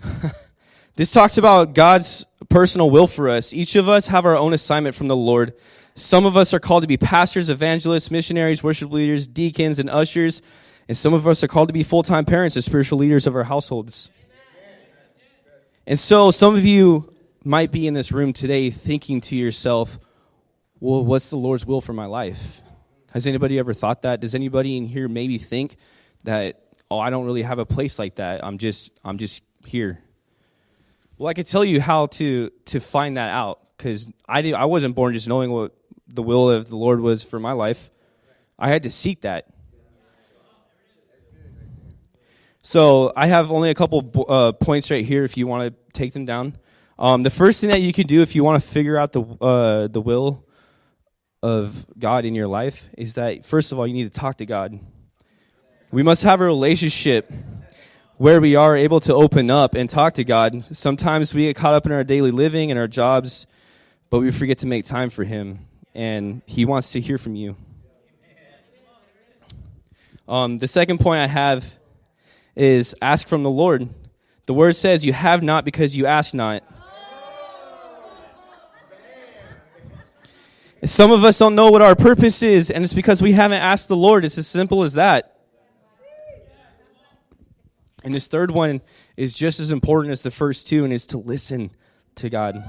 this 0.94 1.12
talks 1.12 1.36
about 1.36 1.74
God's 1.74 2.26
personal 2.48 2.90
will 2.90 3.06
for 3.06 3.28
us. 3.28 3.52
Each 3.52 3.76
of 3.76 3.88
us 3.88 4.08
have 4.08 4.24
our 4.24 4.36
own 4.36 4.52
assignment 4.52 4.94
from 4.94 5.08
the 5.08 5.16
Lord. 5.16 5.54
Some 5.94 6.24
of 6.26 6.36
us 6.36 6.54
are 6.54 6.60
called 6.60 6.82
to 6.82 6.86
be 6.86 6.96
pastors, 6.96 7.48
evangelists, 7.48 8.10
missionaries, 8.10 8.62
worship 8.62 8.90
leaders, 8.90 9.26
deacons, 9.26 9.78
and 9.78 9.90
ushers. 9.90 10.42
And 10.88 10.96
some 10.96 11.14
of 11.14 11.26
us 11.26 11.44
are 11.44 11.48
called 11.48 11.68
to 11.68 11.72
be 11.72 11.82
full 11.82 12.02
time 12.02 12.24
parents 12.24 12.56
and 12.56 12.64
spiritual 12.64 12.98
leaders 12.98 13.26
of 13.26 13.36
our 13.36 13.44
households. 13.44 14.10
And 15.86 15.98
so 15.98 16.30
some 16.30 16.54
of 16.54 16.64
you 16.64 17.14
might 17.44 17.72
be 17.72 17.86
in 17.86 17.94
this 17.94 18.12
room 18.12 18.32
today 18.32 18.70
thinking 18.70 19.20
to 19.22 19.36
yourself, 19.36 19.98
well, 20.78 21.04
what's 21.04 21.30
the 21.30 21.36
Lord's 21.36 21.66
will 21.66 21.80
for 21.80 21.92
my 21.92 22.06
life? 22.06 22.62
Has 23.12 23.26
anybody 23.26 23.58
ever 23.58 23.72
thought 23.72 24.02
that? 24.02 24.20
Does 24.20 24.34
anybody 24.34 24.76
in 24.76 24.86
here 24.86 25.08
maybe 25.08 25.36
think 25.36 25.76
that, 26.24 26.62
oh, 26.90 26.98
I 26.98 27.10
don't 27.10 27.26
really 27.26 27.42
have 27.42 27.58
a 27.58 27.66
place 27.66 27.98
like 27.98 28.16
that. 28.16 28.44
I'm 28.44 28.58
just, 28.58 28.92
I'm 29.04 29.18
just 29.18 29.42
here. 29.64 29.98
Well, 31.18 31.28
I 31.28 31.34
could 31.34 31.46
tell 31.46 31.64
you 31.64 31.80
how 31.80 32.06
to 32.06 32.50
to 32.66 32.80
find 32.80 33.18
that 33.18 33.28
out 33.28 33.60
because 33.76 34.10
I 34.26 34.52
I 34.52 34.64
wasn't 34.64 34.94
born 34.94 35.12
just 35.12 35.28
knowing 35.28 35.50
what 35.50 35.74
the 36.14 36.22
will 36.22 36.50
of 36.50 36.68
the 36.68 36.76
Lord 36.76 37.00
was 37.00 37.22
for 37.22 37.38
my 37.38 37.52
life. 37.52 37.90
I 38.58 38.68
had 38.68 38.82
to 38.82 38.90
seek 38.90 39.22
that. 39.22 39.46
So 42.62 43.12
I 43.16 43.26
have 43.26 43.50
only 43.50 43.70
a 43.70 43.74
couple 43.74 44.26
uh, 44.28 44.52
points 44.52 44.90
right 44.90 45.04
here 45.04 45.24
if 45.24 45.36
you 45.36 45.46
want 45.46 45.72
to 45.72 45.92
take 45.92 46.12
them 46.12 46.26
down. 46.26 46.56
Um, 46.98 47.22
the 47.22 47.30
first 47.30 47.60
thing 47.60 47.70
that 47.70 47.80
you 47.80 47.92
can 47.94 48.06
do 48.06 48.20
if 48.20 48.34
you 48.34 48.44
want 48.44 48.62
to 48.62 48.68
figure 48.68 48.98
out 48.98 49.12
the 49.12 49.22
uh, 49.40 49.88
the 49.88 50.02
will 50.02 50.44
of 51.42 51.86
God 51.98 52.26
in 52.26 52.34
your 52.34 52.46
life 52.46 52.90
is 52.98 53.14
that 53.14 53.46
first 53.46 53.72
of 53.72 53.78
all 53.78 53.86
you 53.86 53.94
need 53.94 54.12
to 54.12 54.20
talk 54.20 54.36
to 54.36 54.46
God. 54.46 54.78
We 55.90 56.02
must 56.02 56.22
have 56.24 56.42
a 56.42 56.44
relationship 56.44 57.32
where 58.18 58.38
we 58.38 58.54
are 58.54 58.76
able 58.76 59.00
to 59.00 59.14
open 59.14 59.50
up 59.50 59.74
and 59.74 59.88
talk 59.88 60.12
to 60.12 60.24
God. 60.24 60.62
Sometimes 60.62 61.34
we 61.34 61.44
get 61.44 61.56
caught 61.56 61.72
up 61.72 61.86
in 61.86 61.92
our 61.92 62.04
daily 62.04 62.30
living 62.30 62.70
and 62.70 62.78
our 62.78 62.86
jobs, 62.86 63.46
but 64.10 64.20
we 64.20 64.30
forget 64.30 64.58
to 64.58 64.66
make 64.66 64.84
time 64.84 65.08
for 65.08 65.24
Him, 65.24 65.60
and 65.94 66.42
He 66.46 66.64
wants 66.64 66.92
to 66.92 67.00
hear 67.00 67.18
from 67.18 67.34
you. 67.34 67.56
Um, 70.28 70.58
the 70.58 70.68
second 70.68 71.00
point 71.00 71.20
I 71.20 71.26
have 71.26 71.78
is 72.54 72.94
ask 73.02 73.26
from 73.26 73.42
the 73.42 73.50
Lord. 73.50 73.88
The 74.46 74.54
word 74.54 74.76
says, 74.76 75.04
You 75.04 75.12
have 75.12 75.42
not 75.42 75.64
because 75.64 75.96
you 75.96 76.06
ask 76.06 76.34
not. 76.34 76.62
Some 80.84 81.12
of 81.12 81.24
us 81.24 81.38
don't 81.38 81.54
know 81.54 81.70
what 81.70 81.82
our 81.82 81.94
purpose 81.94 82.42
is, 82.42 82.70
and 82.70 82.82
it's 82.82 82.94
because 82.94 83.20
we 83.20 83.32
haven't 83.32 83.60
asked 83.60 83.88
the 83.88 83.96
Lord. 83.96 84.24
It's 84.24 84.38
as 84.38 84.46
simple 84.46 84.82
as 84.82 84.94
that. 84.94 85.36
And 88.02 88.14
this 88.14 88.28
third 88.28 88.50
one 88.50 88.80
is 89.16 89.34
just 89.34 89.60
as 89.60 89.72
important 89.72 90.12
as 90.12 90.22
the 90.22 90.30
first 90.30 90.68
two, 90.68 90.84
and 90.84 90.92
is 90.92 91.06
to 91.06 91.18
listen 91.18 91.70
to 92.14 92.30
God. 92.30 92.64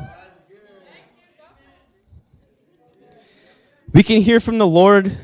We 3.93 4.03
can 4.03 4.21
hear 4.21 4.39
from 4.39 4.57
the 4.57 4.67
Lord 4.67 5.17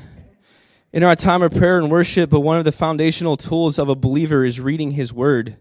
in 0.91 1.01
our 1.01 1.15
time 1.15 1.41
of 1.41 1.53
prayer 1.53 1.77
and 1.77 1.89
worship, 1.89 2.29
but 2.29 2.41
one 2.41 2.57
of 2.57 2.65
the 2.65 2.73
foundational 2.73 3.37
tools 3.37 3.79
of 3.79 3.87
a 3.87 3.95
believer 3.95 4.43
is 4.43 4.59
reading 4.59 4.91
His 4.91 5.13
Word. 5.13 5.55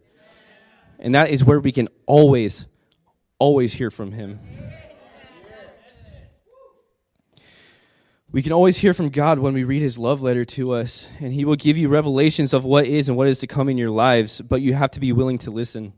And 0.98 1.14
that 1.14 1.30
is 1.30 1.44
where 1.44 1.60
we 1.60 1.70
can 1.70 1.86
always, 2.06 2.66
always 3.38 3.74
hear 3.74 3.92
from 3.92 4.10
Him. 4.10 4.40
We 8.32 8.42
can 8.42 8.50
always 8.50 8.78
hear 8.78 8.92
from 8.92 9.10
God 9.10 9.38
when 9.38 9.54
we 9.54 9.62
read 9.62 9.82
His 9.82 9.98
love 9.98 10.20
letter 10.22 10.44
to 10.44 10.72
us, 10.72 11.08
and 11.20 11.32
He 11.32 11.44
will 11.44 11.54
give 11.54 11.76
you 11.76 11.88
revelations 11.88 12.52
of 12.52 12.64
what 12.64 12.86
is 12.86 13.08
and 13.08 13.16
what 13.16 13.28
is 13.28 13.38
to 13.38 13.46
come 13.46 13.68
in 13.68 13.78
your 13.78 13.90
lives, 13.90 14.40
but 14.40 14.62
you 14.62 14.74
have 14.74 14.90
to 14.90 15.00
be 15.00 15.12
willing 15.12 15.38
to 15.38 15.52
listen. 15.52 15.92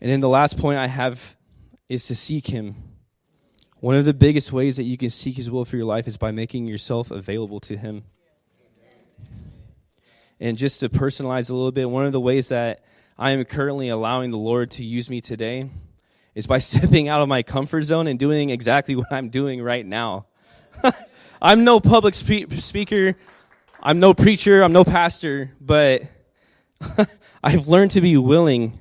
And 0.00 0.10
then 0.10 0.20
the 0.20 0.28
last 0.28 0.58
point 0.58 0.78
I 0.78 0.86
have 0.86 1.36
is 1.88 2.06
to 2.06 2.14
seek 2.14 2.46
Him. 2.46 2.91
One 3.82 3.96
of 3.96 4.04
the 4.04 4.14
biggest 4.14 4.52
ways 4.52 4.76
that 4.76 4.84
you 4.84 4.96
can 4.96 5.10
seek 5.10 5.34
His 5.34 5.50
will 5.50 5.64
for 5.64 5.74
your 5.76 5.84
life 5.84 6.06
is 6.06 6.16
by 6.16 6.30
making 6.30 6.68
yourself 6.68 7.10
available 7.10 7.58
to 7.62 7.76
Him. 7.76 8.04
And 10.38 10.56
just 10.56 10.78
to 10.80 10.88
personalize 10.88 11.50
a 11.50 11.54
little 11.54 11.72
bit, 11.72 11.90
one 11.90 12.06
of 12.06 12.12
the 12.12 12.20
ways 12.20 12.50
that 12.50 12.84
I 13.18 13.32
am 13.32 13.44
currently 13.44 13.88
allowing 13.88 14.30
the 14.30 14.38
Lord 14.38 14.70
to 14.72 14.84
use 14.84 15.10
me 15.10 15.20
today 15.20 15.68
is 16.32 16.46
by 16.46 16.58
stepping 16.58 17.08
out 17.08 17.22
of 17.22 17.28
my 17.28 17.42
comfort 17.42 17.82
zone 17.82 18.06
and 18.06 18.20
doing 18.20 18.50
exactly 18.50 18.94
what 18.94 19.10
I'm 19.10 19.30
doing 19.30 19.60
right 19.60 19.84
now. 19.84 20.26
I'm 21.42 21.64
no 21.64 21.80
public 21.80 22.14
spe- 22.14 22.52
speaker, 22.52 23.16
I'm 23.82 23.98
no 23.98 24.14
preacher, 24.14 24.62
I'm 24.62 24.72
no 24.72 24.84
pastor, 24.84 25.50
but 25.60 26.02
I've 27.42 27.66
learned 27.66 27.90
to 27.92 28.00
be 28.00 28.16
willing 28.16 28.78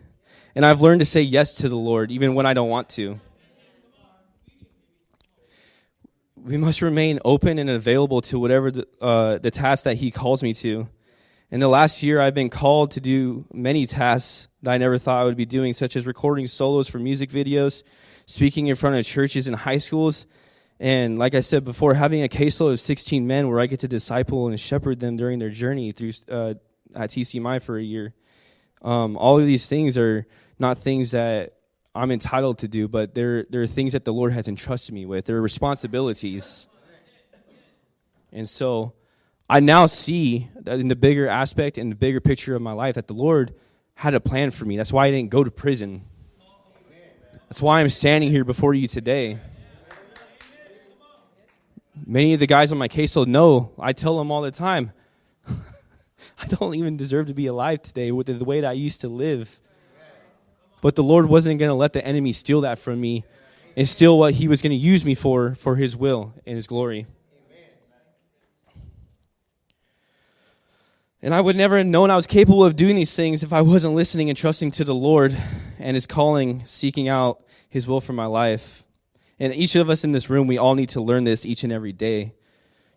and 0.53 0.63
I've 0.63 0.81
learned 0.81 0.99
to 0.99 1.05
say 1.05 1.23
yes 1.23 1.55
to 1.55 1.69
the 1.69 1.75
Lord 1.75 2.11
even 2.11 2.35
when 2.35 2.45
I 2.45 2.53
don't 2.53 2.69
want 2.69 2.89
to. 2.89 3.19
We 6.43 6.57
must 6.57 6.81
remain 6.81 7.19
open 7.23 7.59
and 7.59 7.69
available 7.69 8.21
to 8.21 8.39
whatever 8.39 8.71
the, 8.71 8.87
uh, 8.99 9.37
the 9.37 9.51
task 9.51 9.83
that 9.83 9.97
He 9.97 10.09
calls 10.09 10.41
me 10.41 10.53
to. 10.55 10.89
In 11.51 11.59
the 11.59 11.67
last 11.67 12.01
year, 12.01 12.19
I've 12.19 12.33
been 12.33 12.49
called 12.49 12.91
to 12.91 13.01
do 13.01 13.45
many 13.53 13.85
tasks 13.85 14.47
that 14.63 14.71
I 14.71 14.77
never 14.79 14.97
thought 14.97 15.21
I 15.21 15.25
would 15.25 15.37
be 15.37 15.45
doing, 15.45 15.73
such 15.73 15.95
as 15.95 16.07
recording 16.07 16.47
solos 16.47 16.87
for 16.87 16.97
music 16.97 17.29
videos, 17.29 17.83
speaking 18.25 18.67
in 18.67 18.75
front 18.75 18.95
of 18.95 19.05
churches 19.05 19.47
and 19.47 19.55
high 19.55 19.77
schools, 19.77 20.25
and 20.79 21.19
like 21.19 21.35
I 21.35 21.41
said 21.41 21.63
before, 21.63 21.93
having 21.93 22.23
a 22.23 22.27
caseload 22.27 22.71
of 22.71 22.79
16 22.79 23.27
men 23.27 23.47
where 23.47 23.59
I 23.59 23.67
get 23.67 23.81
to 23.81 23.87
disciple 23.87 24.47
and 24.47 24.59
shepherd 24.59 24.99
them 24.99 25.15
during 25.15 25.37
their 25.37 25.51
journey 25.51 25.91
through 25.91 26.11
uh, 26.27 26.55
at 26.95 27.11
TCMI 27.11 27.61
for 27.61 27.77
a 27.77 27.83
year. 27.83 28.15
Um, 28.81 29.15
all 29.15 29.37
of 29.37 29.45
these 29.45 29.67
things 29.67 29.95
are 29.95 30.25
not 30.57 30.79
things 30.79 31.11
that 31.11 31.53
I'm 31.93 32.11
entitled 32.11 32.59
to 32.59 32.67
do, 32.67 32.87
but 32.87 33.13
they're, 33.13 33.43
they're 33.49 33.67
things 33.67 33.93
that 33.93 34.05
the 34.05 34.13
Lord 34.13 34.31
has 34.31 34.47
entrusted 34.47 34.93
me 34.93 35.05
with. 35.05 35.25
There 35.25 35.37
are 35.37 35.41
responsibilities. 35.41 36.67
And 38.31 38.47
so 38.47 38.93
I 39.49 39.59
now 39.59 39.85
see 39.87 40.49
that 40.61 40.79
in 40.79 40.87
the 40.87 40.95
bigger 40.95 41.27
aspect 41.27 41.77
and 41.77 41.91
the 41.91 41.95
bigger 41.95 42.21
picture 42.21 42.55
of 42.55 42.61
my 42.61 42.71
life 42.71 42.95
that 42.95 43.07
the 43.07 43.13
Lord 43.13 43.53
had 43.95 44.13
a 44.13 44.21
plan 44.21 44.51
for 44.51 44.63
me. 44.63 44.77
That's 44.77 44.93
why 44.93 45.07
I 45.07 45.11
didn't 45.11 45.29
go 45.29 45.43
to 45.43 45.51
prison. 45.51 46.05
That's 47.49 47.61
why 47.61 47.81
I'm 47.81 47.89
standing 47.89 48.29
here 48.29 48.45
before 48.45 48.73
you 48.73 48.87
today. 48.87 49.37
Many 52.05 52.33
of 52.33 52.39
the 52.39 52.47
guys 52.47 52.71
on 52.71 52.77
my 52.77 52.87
caseload 52.87 53.27
know, 53.27 53.73
I 53.77 53.91
tell 53.91 54.17
them 54.17 54.31
all 54.31 54.41
the 54.41 54.51
time, 54.51 54.93
I 55.47 56.47
don't 56.47 56.75
even 56.75 56.95
deserve 56.95 57.27
to 57.27 57.33
be 57.33 57.47
alive 57.47 57.81
today 57.81 58.13
with 58.13 58.27
the 58.27 58.45
way 58.45 58.61
that 58.61 58.69
I 58.69 58.73
used 58.73 59.01
to 59.01 59.09
live. 59.09 59.59
But 60.81 60.95
the 60.95 61.03
Lord 61.03 61.27
wasn't 61.27 61.59
going 61.59 61.69
to 61.69 61.75
let 61.75 61.93
the 61.93 62.05
enemy 62.05 62.33
steal 62.33 62.61
that 62.61 62.79
from 62.79 62.99
me 62.99 63.23
and 63.77 63.87
steal 63.87 64.17
what 64.17 64.33
he 64.33 64.47
was 64.47 64.61
going 64.61 64.71
to 64.71 64.75
use 64.75 65.05
me 65.05 65.15
for, 65.15 65.55
for 65.55 65.75
his 65.75 65.95
will 65.95 66.33
and 66.45 66.55
his 66.55 66.67
glory. 66.67 67.05
And 71.23 71.35
I 71.35 71.41
would 71.41 71.55
never 71.55 71.77
have 71.77 71.85
known 71.85 72.09
I 72.09 72.15
was 72.15 72.25
capable 72.25 72.63
of 72.63 72.75
doing 72.75 72.95
these 72.95 73.13
things 73.13 73.43
if 73.43 73.53
I 73.53 73.61
wasn't 73.61 73.93
listening 73.93 74.29
and 74.29 74.37
trusting 74.37 74.71
to 74.71 74.83
the 74.83 74.95
Lord 74.95 75.37
and 75.77 75.95
His 75.95 76.07
calling, 76.07 76.65
seeking 76.65 77.07
out 77.07 77.43
His 77.69 77.87
will 77.87 78.01
for 78.01 78.13
my 78.13 78.25
life. 78.25 78.83
And 79.39 79.53
each 79.53 79.75
of 79.75 79.89
us 79.89 80.03
in 80.03 80.13
this 80.13 80.31
room, 80.31 80.47
we 80.47 80.57
all 80.57 80.73
need 80.73 80.89
to 80.89 81.01
learn 81.01 81.23
this 81.23 81.45
each 81.45 81.63
and 81.63 81.71
every 81.71 81.93
day. 81.93 82.33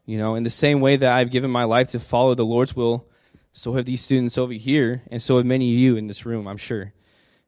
You 0.06 0.16
know, 0.16 0.36
in 0.36 0.42
the 0.42 0.50
same 0.50 0.80
way 0.80 0.96
that 0.96 1.12
I've 1.12 1.30
given 1.30 1.50
my 1.50 1.64
life 1.64 1.90
to 1.90 2.00
follow 2.00 2.34
the 2.34 2.46
Lord's 2.46 2.74
will, 2.74 3.06
so 3.52 3.74
have 3.74 3.84
these 3.84 4.02
students 4.02 4.38
over 4.38 4.52
here, 4.54 5.02
and 5.10 5.20
so 5.20 5.36
have 5.36 5.46
many 5.46 5.72
of 5.72 5.78
you 5.78 5.96
in 5.96 6.06
this 6.06 6.24
room, 6.26 6.46
I'm 6.46 6.56
sure. 6.56 6.92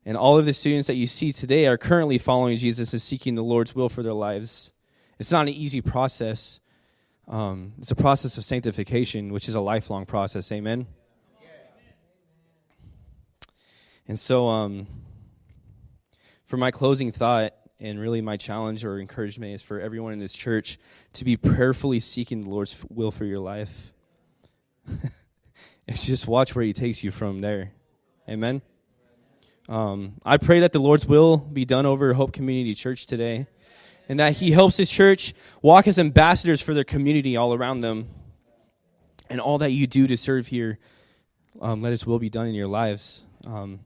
And 0.06 0.16
all 0.16 0.38
of 0.38 0.46
the 0.46 0.52
students 0.52 0.86
that 0.86 0.94
you 0.94 1.06
see 1.08 1.32
today 1.32 1.66
are 1.66 1.76
currently 1.76 2.16
following 2.16 2.56
Jesus 2.56 2.92
and 2.92 3.02
seeking 3.02 3.34
the 3.34 3.42
Lord's 3.42 3.74
will 3.74 3.88
for 3.88 4.04
their 4.04 4.12
lives. 4.12 4.72
It's 5.18 5.32
not 5.32 5.48
an 5.48 5.52
easy 5.52 5.80
process. 5.80 6.60
Um, 7.26 7.72
it's 7.78 7.90
a 7.90 7.96
process 7.96 8.38
of 8.38 8.44
sanctification, 8.44 9.32
which 9.32 9.48
is 9.48 9.56
a 9.56 9.60
lifelong 9.60 10.06
process. 10.06 10.52
Amen. 10.52 10.86
And 14.06 14.16
so, 14.16 14.46
um, 14.46 14.86
for 16.44 16.56
my 16.56 16.70
closing 16.70 17.10
thought, 17.10 17.54
and 17.80 17.98
really 17.98 18.20
my 18.20 18.36
challenge 18.36 18.84
or 18.84 19.00
encouragement 19.00 19.54
is 19.54 19.62
for 19.62 19.80
everyone 19.80 20.12
in 20.12 20.20
this 20.20 20.32
church 20.32 20.78
to 21.14 21.24
be 21.24 21.36
prayerfully 21.36 21.98
seeking 21.98 22.42
the 22.42 22.48
Lord's 22.48 22.76
will 22.88 23.10
for 23.10 23.24
your 23.24 23.40
life. 23.40 23.92
and 24.86 25.96
just 25.96 26.28
watch 26.28 26.54
where 26.54 26.64
He 26.64 26.72
takes 26.72 27.02
you 27.02 27.10
from 27.10 27.40
there. 27.40 27.72
Amen. 28.28 28.62
Um, 29.68 30.14
I 30.24 30.36
pray 30.36 30.60
that 30.60 30.72
the 30.72 30.78
Lord's 30.78 31.06
will 31.06 31.38
be 31.38 31.64
done 31.64 31.86
over 31.86 32.12
Hope 32.14 32.32
Community 32.32 32.74
Church 32.74 33.06
today 33.06 33.46
and 34.08 34.20
that 34.20 34.34
He 34.34 34.52
helps 34.52 34.76
His 34.76 34.90
church 34.90 35.34
walk 35.62 35.88
as 35.88 35.98
ambassadors 35.98 36.62
for 36.62 36.72
their 36.72 36.84
community 36.84 37.36
all 37.36 37.52
around 37.52 37.80
them. 37.80 38.08
And 39.28 39.40
all 39.40 39.58
that 39.58 39.70
you 39.70 39.88
do 39.88 40.06
to 40.06 40.16
serve 40.16 40.46
here, 40.46 40.78
um, 41.60 41.82
let 41.82 41.90
His 41.90 42.06
will 42.06 42.20
be 42.20 42.30
done 42.30 42.46
in 42.46 42.54
your 42.54 42.68
lives. 42.68 43.24
Um, 43.44 43.80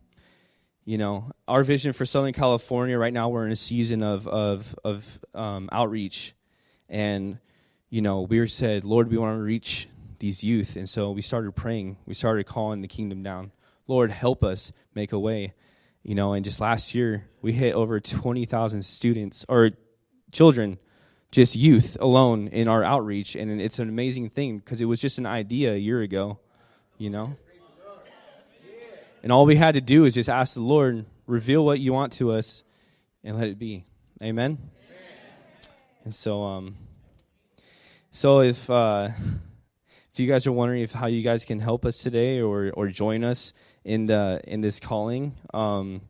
you 0.84 0.98
know, 0.98 1.30
our 1.48 1.62
vision 1.62 1.94
for 1.94 2.04
Southern 2.04 2.34
California 2.34 2.98
right 2.98 3.12
now, 3.12 3.30
we're 3.30 3.46
in 3.46 3.52
a 3.52 3.56
season 3.56 4.02
of 4.02 4.26
of 4.28 4.74
of 4.84 5.20
um, 5.34 5.70
outreach, 5.72 6.34
and 6.88 7.38
you 7.88 8.02
know, 8.02 8.22
we 8.22 8.46
said, 8.48 8.84
Lord, 8.84 9.10
we 9.10 9.16
want 9.16 9.38
to 9.38 9.42
reach 9.42 9.88
these 10.18 10.44
youth, 10.44 10.76
and 10.76 10.88
so 10.88 11.10
we 11.12 11.22
started 11.22 11.52
praying. 11.52 11.96
We 12.06 12.12
started 12.12 12.44
calling 12.44 12.82
the 12.82 12.88
kingdom 12.88 13.22
down. 13.22 13.52
Lord, 13.86 14.10
help 14.10 14.44
us 14.44 14.72
make 14.94 15.12
a 15.12 15.18
way. 15.18 15.54
You 16.02 16.14
know, 16.14 16.32
and 16.32 16.44
just 16.44 16.60
last 16.60 16.94
year 16.94 17.28
we 17.42 17.52
hit 17.52 17.74
over 17.74 18.00
twenty 18.00 18.46
thousand 18.46 18.82
students 18.82 19.44
or 19.48 19.72
children, 20.32 20.78
just 21.30 21.54
youth 21.54 21.96
alone 22.00 22.48
in 22.48 22.68
our 22.68 22.82
outreach. 22.82 23.36
And 23.36 23.60
it's 23.60 23.78
an 23.78 23.88
amazing 23.88 24.30
thing 24.30 24.58
because 24.58 24.80
it 24.80 24.86
was 24.86 25.00
just 25.00 25.18
an 25.18 25.26
idea 25.26 25.74
a 25.74 25.76
year 25.76 26.00
ago, 26.00 26.38
you 26.98 27.10
know? 27.10 27.36
And 29.22 29.30
all 29.30 29.44
we 29.44 29.56
had 29.56 29.74
to 29.74 29.82
do 29.82 30.06
is 30.06 30.14
just 30.14 30.30
ask 30.30 30.54
the 30.54 30.62
Lord, 30.62 31.04
reveal 31.26 31.62
what 31.62 31.78
you 31.78 31.92
want 31.92 32.14
to 32.14 32.32
us, 32.32 32.64
and 33.22 33.36
let 33.36 33.48
it 33.48 33.58
be. 33.58 33.84
Amen? 34.22 34.56
Amen. 34.56 34.68
And 36.04 36.14
so, 36.14 36.42
um, 36.42 36.76
so 38.10 38.40
if, 38.40 38.70
uh, 38.70 39.08
if 40.10 40.18
you 40.18 40.26
guys 40.26 40.46
are 40.46 40.52
wondering 40.52 40.80
if 40.80 40.92
how 40.92 41.06
you 41.06 41.22
guys 41.22 41.44
can 41.44 41.58
help 41.58 41.84
us 41.84 42.02
today 42.02 42.40
or, 42.40 42.70
or 42.70 42.88
join 42.88 43.22
us 43.22 43.52
in 43.84 44.06
the 44.06 44.40
in 44.46 44.60
this 44.60 44.80
calling, 44.80 45.34
um, 45.54 46.02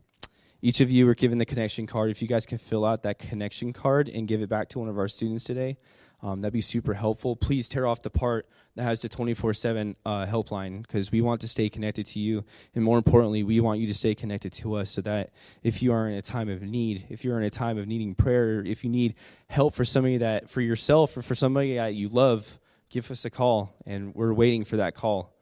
each 0.61 0.81
of 0.81 0.91
you 0.91 1.05
were 1.05 1.15
given 1.15 1.37
the 1.37 1.45
connection 1.45 1.87
card. 1.87 2.11
If 2.11 2.21
you 2.21 2.27
guys 2.27 2.45
can 2.45 2.57
fill 2.57 2.85
out 2.85 3.03
that 3.03 3.19
connection 3.19 3.73
card 3.73 4.09
and 4.09 4.27
give 4.27 4.41
it 4.41 4.49
back 4.49 4.69
to 4.69 4.79
one 4.79 4.89
of 4.89 4.97
our 4.97 5.07
students 5.07 5.43
today, 5.43 5.77
um, 6.23 6.41
that'd 6.41 6.53
be 6.53 6.61
super 6.61 6.93
helpful. 6.93 7.35
Please 7.35 7.67
tear 7.67 7.87
off 7.87 8.01
the 8.01 8.09
part 8.09 8.47
that 8.75 8.83
has 8.83 9.01
the 9.01 9.09
24 9.09 9.49
uh, 9.49 9.53
7 9.53 9.95
helpline 10.05 10.83
because 10.83 11.11
we 11.11 11.19
want 11.19 11.41
to 11.41 11.47
stay 11.47 11.67
connected 11.67 12.05
to 12.07 12.19
you. 12.19 12.43
And 12.75 12.83
more 12.83 12.97
importantly, 12.97 13.43
we 13.43 13.59
want 13.59 13.79
you 13.79 13.87
to 13.87 13.93
stay 13.93 14.13
connected 14.13 14.53
to 14.53 14.75
us 14.75 14.91
so 14.91 15.01
that 15.01 15.31
if 15.63 15.81
you 15.81 15.93
are 15.93 16.07
in 16.07 16.15
a 16.15 16.21
time 16.21 16.47
of 16.47 16.61
need, 16.61 17.07
if 17.09 17.25
you're 17.25 17.39
in 17.39 17.43
a 17.43 17.49
time 17.49 17.77
of 17.77 17.87
needing 17.87 18.13
prayer, 18.13 18.63
if 18.63 18.83
you 18.83 18.89
need 18.89 19.15
help 19.47 19.73
for 19.73 19.83
somebody 19.83 20.17
that, 20.17 20.49
for 20.49 20.61
yourself 20.61 21.17
or 21.17 21.23
for 21.23 21.33
somebody 21.33 21.75
that 21.75 21.95
you 21.95 22.07
love, 22.07 22.59
give 22.89 23.09
us 23.09 23.25
a 23.25 23.29
call. 23.29 23.75
And 23.87 24.13
we're 24.13 24.33
waiting 24.33 24.63
for 24.63 24.77
that 24.77 24.93
call. 24.93 25.33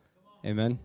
Amen. 0.46 0.80